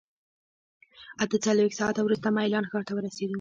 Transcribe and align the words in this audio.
اته 1.23 1.35
څلوېښت 1.45 1.77
ساعته 1.81 2.01
وروسته 2.03 2.27
میلان 2.37 2.65
ښار 2.69 2.83
ته 2.87 2.93
ورسېدو. 2.95 3.29